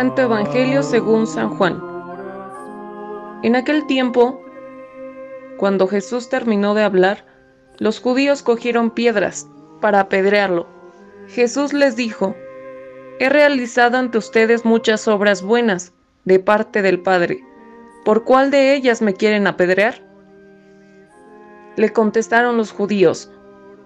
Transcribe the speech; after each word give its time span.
Santo 0.00 0.22
Evangelio 0.22 0.82
según 0.82 1.26
San 1.26 1.50
Juan. 1.50 1.78
En 3.42 3.54
aquel 3.54 3.86
tiempo, 3.86 4.40
cuando 5.58 5.86
Jesús 5.88 6.30
terminó 6.30 6.72
de 6.72 6.82
hablar, 6.84 7.26
los 7.76 8.00
judíos 8.00 8.42
cogieron 8.42 8.92
piedras 8.92 9.46
para 9.82 10.00
apedrearlo. 10.00 10.66
Jesús 11.28 11.74
les 11.74 11.96
dijo, 11.96 12.34
He 13.18 13.28
realizado 13.28 13.98
ante 13.98 14.16
ustedes 14.16 14.64
muchas 14.64 15.06
obras 15.06 15.42
buenas 15.42 15.92
de 16.24 16.38
parte 16.38 16.80
del 16.80 17.00
Padre. 17.00 17.44
¿Por 18.02 18.24
cuál 18.24 18.50
de 18.50 18.74
ellas 18.74 19.02
me 19.02 19.12
quieren 19.12 19.46
apedrear? 19.46 20.00
Le 21.76 21.92
contestaron 21.92 22.56
los 22.56 22.72
judíos, 22.72 23.30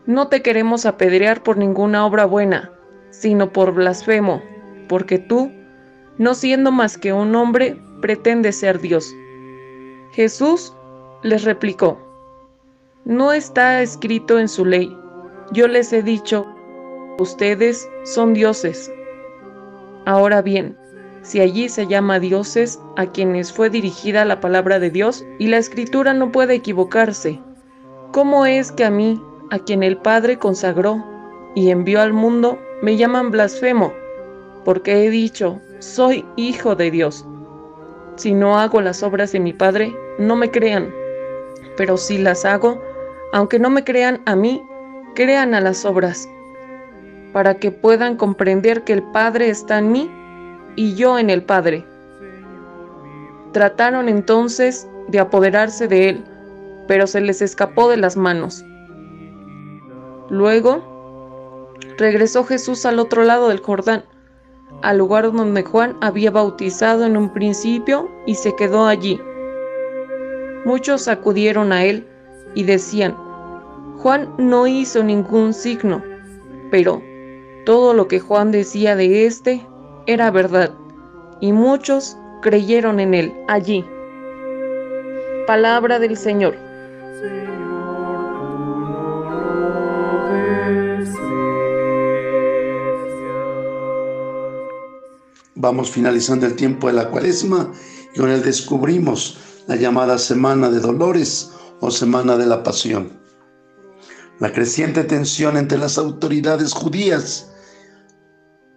No 0.06 0.28
te 0.28 0.42
queremos 0.42 0.87
apedrear 0.87 1.42
por 1.42 1.56
ninguna 1.56 2.06
obra 2.06 2.24
buena, 2.24 2.70
sino 3.10 3.52
por 3.52 3.73
blasfemo, 3.73 4.45
porque 4.87 5.18
tú, 5.18 5.51
no 6.18 6.34
siendo 6.34 6.70
más 6.70 6.98
que 6.98 7.12
un 7.12 7.34
hombre, 7.34 7.77
pretendes 8.00 8.56
ser 8.56 8.80
Dios. 8.80 9.14
Jesús 10.12 10.74
les 11.23 11.45
replicó, 11.45 11.98
No 13.04 13.32
está 13.32 13.82
escrito 13.82 14.38
en 14.38 14.48
su 14.48 14.64
ley, 14.64 14.96
yo 15.52 15.68
les 15.68 15.92
he 15.92 16.02
dicho, 16.02 16.46
ustedes 17.18 17.88
son 18.04 18.34
dioses. 18.34 18.92
Ahora 20.06 20.42
bien, 20.42 20.77
si 21.23 21.40
allí 21.40 21.68
se 21.68 21.87
llama 21.87 22.20
dioses 22.20 22.78
a 22.96 23.06
quienes 23.06 23.52
fue 23.52 23.70
dirigida 23.70 24.24
la 24.24 24.40
palabra 24.40 24.79
de 24.79 24.90
Dios 24.90 25.24
y 25.38 25.48
la 25.48 25.57
escritura 25.57 26.12
no 26.12 26.30
puede 26.30 26.54
equivocarse, 26.54 27.40
¿cómo 28.12 28.45
es 28.45 28.70
que 28.73 28.85
a 28.85 28.90
mí, 28.90 29.20
a 29.51 29.59
quien 29.59 29.82
el 29.82 29.96
Padre 29.96 30.38
consagró 30.38 31.02
y 31.54 31.70
envió 31.70 32.02
al 32.02 32.12
mundo, 32.12 32.59
me 32.82 32.96
llaman 32.96 33.30
blasfemo, 33.30 33.92
porque 34.65 35.04
he 35.04 35.10
dicho, 35.10 35.60
soy 35.85 36.24
hijo 36.37 36.74
de 36.74 36.90
Dios. 36.90 37.27
Si 38.16 38.32
no 38.32 38.59
hago 38.59 38.80
las 38.80 39.02
obras 39.02 39.32
de 39.32 39.40
mi 39.40 39.52
Padre, 39.52 39.95
no 40.18 40.35
me 40.35 40.51
crean, 40.51 40.93
pero 41.76 41.96
si 41.96 42.18
las 42.18 42.45
hago, 42.45 42.80
aunque 43.32 43.59
no 43.59 43.71
me 43.71 43.85
crean 43.85 44.23
a 44.26 44.35
mí, 44.35 44.63
crean 45.15 45.54
a 45.54 45.60
las 45.60 45.85
obras, 45.85 46.29
para 47.32 47.54
que 47.54 47.71
puedan 47.71 48.16
comprender 48.16 48.82
que 48.85 48.95
el 48.95 49.02
Padre 49.02 49.49
está 49.49 49.79
en 49.79 49.93
mí 49.93 50.10
y 50.76 50.95
yo 50.95 51.18
en 51.18 51.30
el 51.30 51.43
Padre. 51.43 51.85
Trataron 53.52 54.09
entonces 54.09 54.88
de 55.09 55.21
apoderarse 55.21 55.87
de 55.87 56.09
él, 56.09 56.24
pero 56.88 57.07
se 57.07 57.21
les 57.21 57.43
escapó 57.43 57.91
de 57.91 57.96
las 57.96 58.16
manos. 58.16 58.65
Luego, 60.30 61.71
regresó 61.98 62.45
Jesús 62.45 62.87
al 62.87 62.98
otro 62.98 63.24
lado 63.24 63.48
del 63.48 63.60
Jordán, 63.60 64.04
al 64.84 64.99
lugar 64.99 65.32
donde 65.32 65.62
Juan 65.62 65.97
había 66.03 66.31
bautizado 66.31 67.06
en 67.06 67.16
un 67.16 67.31
principio 67.31 68.10
y 68.27 68.34
se 68.34 68.54
quedó 68.54 68.87
allí. 68.87 69.19
Muchos 70.66 71.09
acudieron 71.09 71.72
a 71.72 71.84
él 71.84 72.06
y 72.54 72.65
decían, 72.65 73.16
Juan 73.99 74.28
no 74.37 74.66
hizo 74.66 75.03
ningún 75.03 75.54
signo, 75.54 76.03
pero 76.71 77.00
todo 77.65 77.94
lo 77.94 78.09
que 78.09 78.21
Juan 78.21 78.53
decía 78.53 78.94
de 78.94 79.25
éste 79.25 79.66
era 80.06 80.31
verdad, 80.31 80.71
y 81.41 81.53
muchos 81.53 82.19
creyeron 82.43 83.00
en 83.00 83.15
él 83.15 83.32
allí. 83.48 83.87
Palabra 85.47 85.98
del 85.98 86.19
Señor. 86.19 86.56
Vamos 95.64 95.91
finalizando 95.91 96.44
el 96.44 96.56
tiempo 96.56 96.88
de 96.88 96.92
la 96.92 97.08
cuaresma 97.08 97.72
y 98.14 98.19
con 98.19 98.28
él 98.28 98.42
descubrimos 98.42 99.38
la 99.66 99.76
llamada 99.76 100.19
Semana 100.19 100.69
de 100.69 100.78
Dolores 100.78 101.52
o 101.80 101.91
Semana 101.91 102.36
de 102.36 102.44
la 102.44 102.62
Pasión. 102.62 103.19
La 104.41 104.52
creciente 104.52 105.04
tensión 105.04 105.56
entre 105.56 105.78
las 105.78 105.97
autoridades 105.97 106.75
judías 106.75 107.50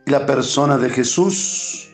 y 0.06 0.12
la 0.12 0.26
persona 0.26 0.78
de 0.78 0.90
Jesús. 0.90 1.90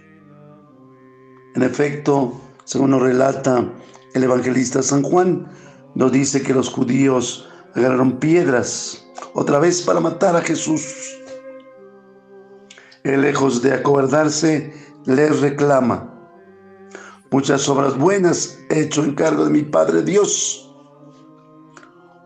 En 1.56 1.64
efecto, 1.64 2.40
según 2.64 2.92
nos 2.92 3.02
relata 3.02 3.68
el 4.14 4.24
evangelista 4.24 4.84
San 4.84 5.02
Juan, 5.02 5.52
nos 5.96 6.12
dice 6.12 6.44
que 6.44 6.54
los 6.54 6.70
judíos 6.70 7.50
agarraron 7.74 8.20
piedras 8.20 9.08
otra 9.34 9.58
vez 9.58 9.81
para 9.81 10.00
matar 10.00 10.36
a 10.36 10.42
Jesús. 10.42 11.18
Él, 13.03 13.22
lejos 13.22 13.62
de 13.62 13.74
acobardarse, 13.74 14.74
les 15.06 15.40
reclama. 15.41 16.09
Muchas 17.31 17.68
obras 17.68 17.97
buenas 17.97 18.59
he 18.69 18.81
hecho 18.81 19.03
en 19.03 19.16
cargo 19.16 19.46
de 19.46 19.52
mi 19.52 19.64
Padre 19.64 20.03
Dios, 20.03 20.72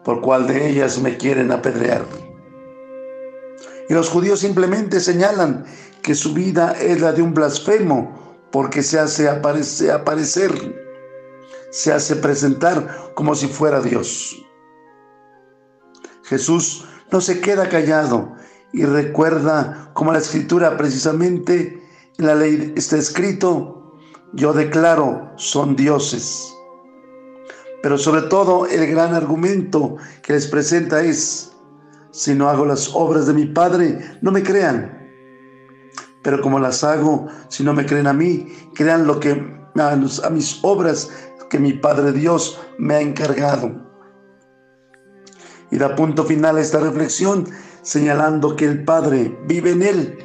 por 0.03 0.21
cuál 0.21 0.47
de 0.47 0.69
ellas 0.69 0.99
me 0.99 1.17
quieren 1.17 1.51
apedrear. 1.51 2.05
Y 3.89 3.93
los 3.93 4.09
judíos 4.09 4.41
simplemente 4.41 4.99
señalan 4.99 5.65
que 6.01 6.13
su 6.13 6.33
vida 6.33 6.75
es 6.79 7.01
la 7.01 7.13
de 7.13 7.21
un 7.21 7.33
blasfemo, 7.33 8.47
porque 8.51 8.83
se 8.83 8.99
hace 8.99 9.29
aparecer 9.29 10.51
se 11.69 11.93
hace 11.93 12.15
presentar 12.15 13.11
como 13.13 13.35
si 13.35 13.47
fuera 13.47 13.81
Dios. 13.81 14.35
Jesús 16.23 16.85
no 17.11 17.21
se 17.21 17.39
queda 17.39 17.69
callado 17.69 18.35
y 18.73 18.85
recuerda 18.85 19.91
como 19.93 20.11
la 20.11 20.19
escritura 20.19 20.77
precisamente 20.77 21.81
en 22.17 22.25
la 22.25 22.35
ley 22.35 22.73
está 22.75 22.97
escrito, 22.97 23.97
yo 24.33 24.53
declaro 24.53 25.31
son 25.35 25.75
dioses. 25.75 26.53
Pero 27.81 27.97
sobre 27.97 28.23
todo 28.23 28.65
el 28.65 28.87
gran 28.87 29.13
argumento 29.13 29.97
que 30.23 30.33
les 30.33 30.47
presenta 30.47 31.03
es, 31.03 31.53
si 32.11 32.33
no 32.33 32.49
hago 32.49 32.65
las 32.65 32.91
obras 32.93 33.27
de 33.27 33.33
mi 33.33 33.45
Padre, 33.45 33.99
no 34.21 34.31
me 34.31 34.43
crean. 34.43 34.93
Pero 36.23 36.41
como 36.41 36.59
las 36.59 36.83
hago, 36.83 37.27
si 37.49 37.63
no 37.63 37.73
me 37.73 37.85
creen 37.85 38.07
a 38.07 38.13
mí, 38.13 38.51
crean 38.73 39.05
lo 39.05 39.19
que 39.19 39.31
a, 39.75 39.91
a 39.91 40.29
mis 40.29 40.59
obras 40.63 41.09
que 41.49 41.59
mi 41.59 41.73
Padre 41.73 42.11
Dios 42.11 42.59
me 42.77 42.95
ha 42.95 43.01
encargado. 43.01 43.71
Y 45.71 45.77
da 45.77 45.95
punto 45.95 46.23
final 46.23 46.57
a 46.57 46.61
esta 46.61 46.79
reflexión 46.79 47.47
señalando 47.87 48.57
que 48.57 48.65
el 48.65 48.83
Padre 48.83 49.33
vive 49.45 49.71
en 49.71 49.81
él 49.81 50.17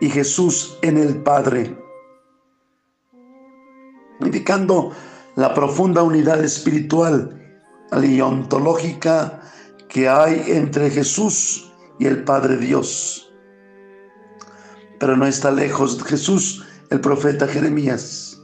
y 0.00 0.08
Jesús 0.08 0.78
en 0.82 0.96
el 0.96 1.20
Padre, 1.24 1.76
indicando 4.20 4.92
la 5.34 5.52
profunda 5.52 6.04
unidad 6.04 6.44
espiritual 6.44 7.34
y 8.00 8.20
ontológica 8.20 9.42
que 9.88 10.08
hay 10.08 10.44
entre 10.46 10.90
Jesús 10.90 11.72
y 11.98 12.06
el 12.06 12.22
Padre 12.22 12.56
Dios. 12.56 13.32
Pero 15.00 15.16
no 15.16 15.26
está 15.26 15.50
lejos 15.50 16.00
Jesús 16.04 16.64
el 16.90 17.00
profeta 17.00 17.48
Jeremías. 17.48 18.40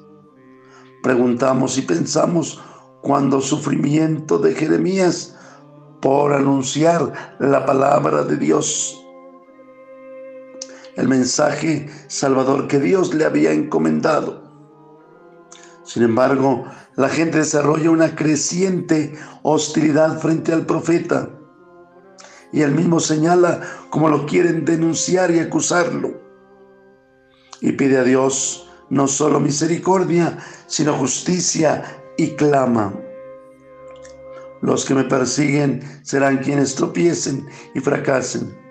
Preguntamos 1.00 1.78
y 1.78 1.82
pensamos 1.82 2.60
cuando 3.02 3.41
sufrimiento 3.41 4.41
de 4.41 4.52
Jeremías 4.52 5.34
por 6.04 6.34
anunciar 6.34 7.34
la 7.38 7.65
palabra 7.65 8.25
de 8.25 8.37
Dios 8.37 9.00
el 10.97 11.09
mensaje 11.09 11.88
salvador 12.09 12.69
que 12.69 12.78
Dios 12.78 13.15
le 13.15 13.25
había 13.25 13.53
encomendado. 13.53 14.42
Sin 15.83 16.03
embargo, 16.03 16.66
la 16.97 17.09
gente 17.09 17.39
desarrolla 17.39 17.91
una 17.91 18.15
creciente 18.15 19.15
hostilidad 19.42 20.21
frente 20.21 20.53
al 20.53 20.66
profeta 20.66 21.30
y 22.53 22.60
él 22.60 22.72
mismo 22.72 23.01
señala 23.01 23.62
cómo 23.89 24.10
lo 24.10 24.27
quieren 24.27 24.66
denunciar 24.66 25.30
y 25.30 25.39
acusarlo. 25.39 26.21
Y 27.62 27.72
pide 27.72 27.97
a 27.97 28.04
Dios 28.04 28.68
no 28.91 29.09
solo 29.09 29.41
misericordia, 29.41 30.36
sino 30.66 30.92
justicia 30.92 31.83
y 32.18 32.33
clama. 32.33 32.92
Los 34.65 34.84
que 34.84 34.95
me 34.95 35.05
persiguen 35.05 35.83
serán 36.03 36.39
quienes 36.39 36.75
tropiecen 36.75 37.47
y 37.75 37.81
fracasen 37.81 38.65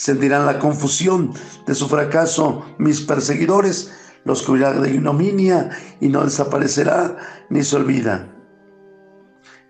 sentirán 0.00 0.46
la 0.46 0.58
confusión 0.58 1.34
de 1.66 1.74
su 1.74 1.86
fracaso 1.86 2.64
mis 2.78 3.02
perseguidores, 3.02 3.92
los 4.24 4.42
cubrirá 4.42 4.72
de 4.72 4.94
ignominia 4.94 5.68
y 6.00 6.08
no 6.08 6.24
desaparecerá 6.24 7.18
ni 7.50 7.62
se 7.62 7.76
olvida. 7.76 8.34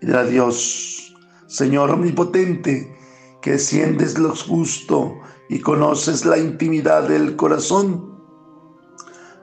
Y 0.01 0.05
dirá 0.05 0.23
Dios, 0.23 1.13
Señor 1.47 1.91
omnipotente, 1.91 2.97
que 3.41 3.51
desciendes 3.51 4.17
lo 4.17 4.33
justo 4.33 5.19
y 5.49 5.59
conoces 5.59 6.23
la 6.23 6.37
intimidad 6.37 7.09
del 7.09 7.35
corazón. 7.35 8.09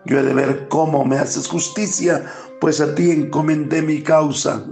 Yo 0.07 0.19
he 0.19 0.23
de 0.23 0.33
ver 0.33 0.69
cómo 0.69 1.05
me 1.05 1.19
haces 1.19 1.49
justicia, 1.49 2.33
pues 2.63 2.81
a 2.81 2.95
ti 2.95 3.11
encomendé 3.11 3.83
mi 3.83 4.03
causa. 4.03 4.65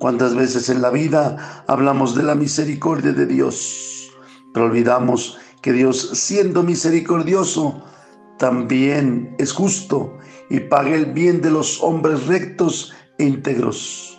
¿Cuántas 0.00 0.34
veces 0.34 0.70
en 0.70 0.80
la 0.80 0.88
vida 0.88 1.62
hablamos 1.68 2.14
de 2.14 2.22
la 2.22 2.34
misericordia 2.34 3.12
de 3.12 3.26
Dios, 3.26 4.10
pero 4.54 4.64
olvidamos 4.64 5.38
que 5.60 5.74
Dios, 5.74 6.12
siendo 6.14 6.62
misericordioso, 6.62 7.84
también 8.38 9.36
es 9.38 9.52
justo 9.52 10.16
y 10.48 10.60
paga 10.60 10.94
el 10.94 11.12
bien 11.12 11.42
de 11.42 11.50
los 11.50 11.82
hombres 11.82 12.26
rectos 12.26 12.94
e 13.18 13.24
íntegros. 13.24 14.18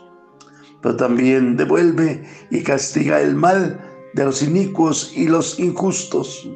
Pero 0.84 0.96
también 0.98 1.58
devuelve 1.58 2.30
y 2.52 2.62
castiga 2.62 3.20
el 3.20 3.34
mal 3.34 3.82
de 4.14 4.24
los 4.24 4.44
inicuos 4.44 5.12
y 5.16 5.28
los 5.28 5.58
injustos. 5.58 6.48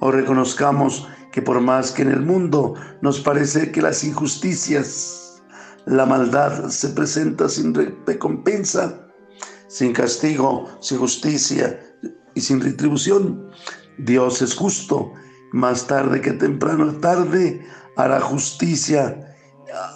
O 0.00 0.10
reconozcamos 0.10 1.06
que 1.30 1.42
por 1.42 1.60
más 1.60 1.92
que 1.92 2.02
en 2.02 2.10
el 2.10 2.20
mundo 2.20 2.72
nos 3.02 3.20
parece 3.20 3.70
que 3.70 3.82
las 3.82 4.02
injusticias, 4.02 5.31
la 5.86 6.06
maldad 6.06 6.68
se 6.68 6.88
presenta 6.88 7.48
sin 7.48 7.74
recompensa, 8.06 9.08
sin 9.68 9.92
castigo, 9.92 10.68
sin 10.80 10.98
justicia 10.98 11.80
y 12.34 12.40
sin 12.40 12.60
retribución, 12.60 13.50
Dios 13.98 14.42
es 14.42 14.54
justo. 14.54 15.12
Más 15.52 15.86
tarde 15.86 16.20
que 16.20 16.32
temprano 16.32 16.92
tarde 17.00 17.66
hará 17.96 18.20
justicia 18.20 19.36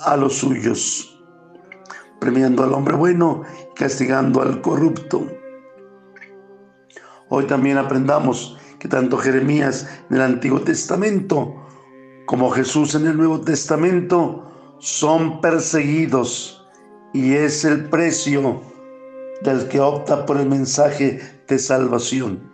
a 0.04 0.16
los 0.16 0.36
suyos, 0.36 1.18
premiando 2.20 2.62
al 2.62 2.74
hombre 2.74 2.94
bueno 2.94 3.42
castigando 3.74 4.42
al 4.42 4.60
corrupto. 4.60 5.26
Hoy 7.28 7.46
también 7.46 7.78
aprendamos 7.78 8.58
que 8.78 8.88
tanto 8.88 9.18
Jeremías 9.18 9.88
en 10.10 10.16
el 10.16 10.22
Antiguo 10.22 10.60
Testamento 10.60 11.54
como 12.26 12.50
Jesús 12.50 12.94
en 12.94 13.06
el 13.06 13.16
Nuevo 13.16 13.40
Testamento 13.40 14.46
son 14.78 15.40
perseguidos 15.40 16.64
y 17.12 17.34
es 17.34 17.64
el 17.64 17.88
precio 17.88 18.60
del 19.42 19.68
que 19.68 19.80
opta 19.80 20.26
por 20.26 20.38
el 20.38 20.48
mensaje 20.48 21.42
de 21.48 21.58
salvación. 21.58 22.52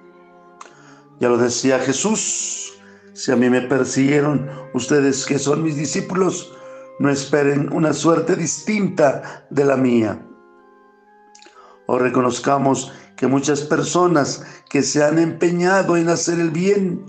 Ya 1.20 1.28
lo 1.28 1.38
decía 1.38 1.78
Jesús, 1.78 2.74
si 3.12 3.32
a 3.32 3.36
mí 3.36 3.50
me 3.50 3.62
persiguieron 3.62 4.50
ustedes 4.74 5.26
que 5.26 5.38
son 5.38 5.62
mis 5.62 5.76
discípulos, 5.76 6.52
no 6.98 7.10
esperen 7.10 7.72
una 7.72 7.92
suerte 7.92 8.36
distinta 8.36 9.46
de 9.50 9.64
la 9.64 9.76
mía. 9.76 10.24
O 11.86 11.98
reconozcamos 11.98 12.92
que 13.16 13.26
muchas 13.26 13.62
personas 13.62 14.44
que 14.68 14.82
se 14.82 15.04
han 15.04 15.18
empeñado 15.18 15.96
en 15.96 16.08
hacer 16.08 16.40
el 16.40 16.50
bien, 16.50 17.04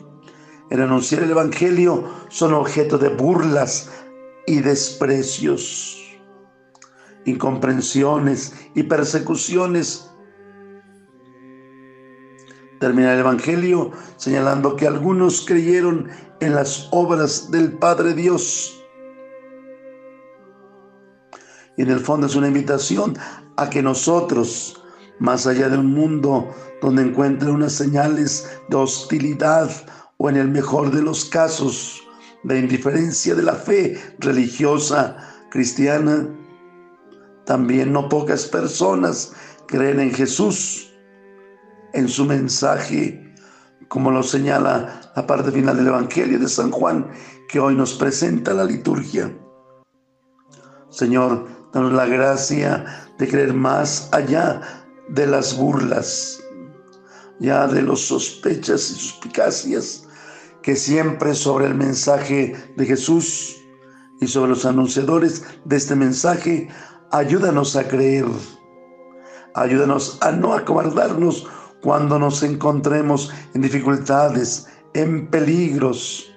en 0.69 0.81
anunciar 0.81 1.23
el 1.23 1.31
Evangelio, 1.31 2.03
son 2.29 2.53
objeto 2.53 2.97
de 2.97 3.09
burlas 3.09 3.89
y 4.45 4.59
desprecios, 4.59 5.97
incomprensiones 7.25 8.53
y 8.75 8.83
persecuciones. 8.83 10.09
Termina 12.79 13.13
el 13.13 13.19
Evangelio 13.19 13.91
señalando 14.17 14.75
que 14.75 14.87
algunos 14.87 15.45
creyeron 15.45 16.09
en 16.41 16.55
las 16.55 16.89
obras 16.91 17.49
del 17.51 17.73
Padre 17.73 18.13
Dios. 18.13 18.79
Y 21.77 21.83
en 21.83 21.89
el 21.89 21.99
fondo 21.99 22.27
es 22.27 22.35
una 22.35 22.47
invitación 22.47 23.17
a 23.57 23.69
que 23.69 23.81
nosotros, 23.81 24.83
más 25.19 25.47
allá 25.47 25.69
de 25.69 25.77
un 25.77 25.93
mundo 25.93 26.53
donde 26.81 27.03
encuentre 27.03 27.49
unas 27.49 27.73
señales 27.73 28.59
de 28.67 28.75
hostilidad 28.75 29.71
o 30.17 30.29
en 30.29 30.35
el 30.35 30.49
mejor 30.49 30.91
de 30.91 31.01
los 31.01 31.25
casos 31.25 32.03
de 32.43 32.59
indiferencia 32.59 33.35
de 33.35 33.43
la 33.43 33.55
fe 33.55 33.99
religiosa 34.19 35.17
cristiana, 35.49 36.27
también 37.45 37.91
no 37.93 38.09
pocas 38.09 38.45
personas 38.45 39.33
creen 39.67 39.99
en 39.99 40.13
Jesús, 40.13 40.91
en 41.93 42.07
su 42.07 42.25
mensaje, 42.25 43.33
como 43.87 44.11
lo 44.11 44.23
señala 44.23 45.11
la 45.15 45.27
parte 45.27 45.51
final 45.51 45.77
del 45.77 45.87
Evangelio 45.87 46.39
de 46.39 46.49
San 46.49 46.71
Juan, 46.71 47.09
que 47.47 47.59
hoy 47.59 47.75
nos 47.75 47.93
presenta 47.93 48.53
la 48.53 48.63
liturgia. 48.63 49.31
Señor, 50.89 51.47
danos 51.73 51.93
la 51.93 52.05
gracia 52.05 53.07
de 53.17 53.27
creer 53.27 53.53
más 53.53 54.09
allá 54.11 54.61
de 55.09 55.27
las 55.27 55.55
burlas, 55.57 56.41
ya 57.39 57.67
de 57.67 57.81
los 57.81 58.01
sospechas 58.01 58.89
y 58.89 58.93
suspicacias 58.95 60.07
que 60.63 60.75
siempre 60.77 61.35
sobre 61.35 61.67
el 61.67 61.75
mensaje 61.75 62.55
de 62.75 62.85
Jesús 62.85 63.61
y 64.19 64.27
sobre 64.27 64.49
los 64.49 64.65
anunciadores 64.65 65.43
de 65.65 65.75
este 65.75 65.95
mensaje, 65.95 66.69
ayúdanos 67.11 67.75
a 67.75 67.87
creer, 67.87 68.25
ayúdanos 69.53 70.17
a 70.21 70.31
no 70.31 70.53
acobardarnos 70.53 71.47
cuando 71.81 72.17
nos 72.17 72.41
encontremos 72.43 73.31
en 73.53 73.61
dificultades, 73.61 74.67
en 74.93 75.27
peligros, 75.27 76.31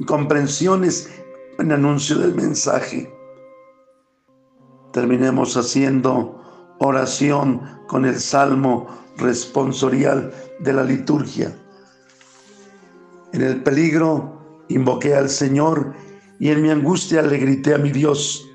en 0.00 0.06
comprensiones, 0.06 1.08
en 1.58 1.70
anuncio 1.70 2.18
del 2.18 2.34
mensaje. 2.34 3.14
Terminemos 4.92 5.56
haciendo 5.56 6.42
oración 6.80 7.60
con 7.86 8.04
el 8.04 8.18
salmo 8.18 8.88
responsorial 9.16 10.34
de 10.58 10.72
la 10.72 10.82
liturgia. 10.82 11.56
En 13.32 13.42
el 13.42 13.62
peligro 13.62 14.64
invoqué 14.68 15.14
al 15.14 15.28
Señor 15.28 15.94
y 16.38 16.48
en 16.48 16.62
mi 16.62 16.70
angustia 16.70 17.22
le 17.22 17.38
grité 17.38 17.74
a 17.74 17.78
mi 17.78 17.90
Dios. 17.90 18.46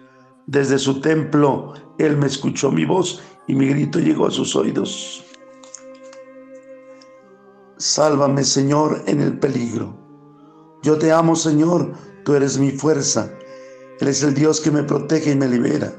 Desde 0.48 0.78
su 0.78 1.02
templo 1.02 1.74
Él 1.98 2.18
me 2.18 2.28
escuchó 2.28 2.72
mi 2.72 2.86
voz 2.86 3.22
y 3.48 3.56
mi 3.56 3.68
grito 3.68 4.00
llegó 4.00 4.28
a 4.28 4.32
sus 4.32 4.56
oídos. 4.56 5.24
Sálvame, 7.78 8.44
Señor, 8.44 9.04
en 9.06 9.22
el 9.22 9.38
peligro. 9.38 9.98
Yo 10.82 10.98
te 10.98 11.12
amo, 11.12 11.36
Señor, 11.36 11.94
tú 12.24 12.34
eres 12.34 12.58
mi 12.58 12.72
fuerza. 12.72 13.32
Él 14.00 14.08
es 14.08 14.24
el 14.24 14.34
Dios 14.34 14.62
que 14.62 14.72
me 14.72 14.84
protege 14.84 15.32
y 15.32 15.36
me 15.36 15.48
libera. 15.48 15.94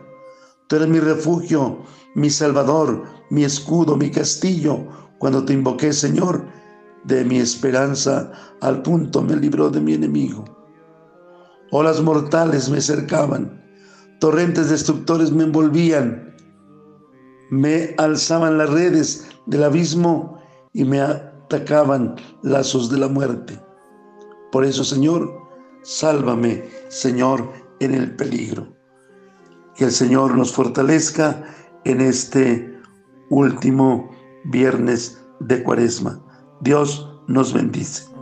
Tú 0.69 0.77
eres 0.77 0.89
mi 0.89 1.01
refugio, 1.01 1.79
mi 2.15 2.31
salvador, 2.31 3.05
mi 3.31 3.45
escudo, 3.45 3.97
mi 3.97 4.11
castillo. 4.11 4.87
Cuando 5.19 5.45
te 5.45 5.53
invoqué, 5.53 5.93
Señor, 5.93 6.46
de 7.07 7.25
mi 7.25 7.39
esperanza 7.39 8.33
al 8.61 8.83
punto 8.83 9.23
me 9.23 9.37
libró 9.37 9.71
de 9.71 9.81
mi 9.81 9.95
enemigo. 9.95 10.45
Olas 11.71 12.01
mortales 12.01 12.69
me 12.69 12.81
cercaban, 12.81 13.63
torrentes 14.21 14.71
destructores 14.71 15.33
me 15.33 15.45
envolvían, 15.45 16.35
me 17.51 17.95
alzaban 17.99 18.59
las 18.59 18.71
redes 18.71 19.29
del 19.47 19.65
abismo 19.65 20.41
y 20.73 20.85
me 20.85 21.01
atacaban 21.01 22.17
lazos 22.43 22.91
de 22.91 22.99
la 22.99 23.09
muerte. 23.09 23.61
Por 24.53 24.65
eso, 24.65 24.85
Señor, 24.85 25.31
sálvame, 25.83 26.65
Señor, 26.89 27.53
en 27.81 27.95
el 27.95 28.17
peligro. 28.17 28.69
Que 29.75 29.85
el 29.85 29.93
Señor 29.93 30.37
nos 30.37 30.53
fortalezca 30.53 31.45
en 31.85 32.01
este 32.01 32.81
último 33.31 34.11
viernes 34.45 35.21
de 35.41 35.63
cuaresma. 35.63 36.26
Dios 36.61 37.09
nos 37.27 37.53
bendice. 37.53 38.16